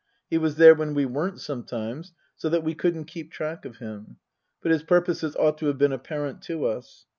[0.31, 4.17] He was there when we weren't sometimes, so that we couldn't keep track of him.
[4.59, 7.05] But his purposes ought to have been apparent to us.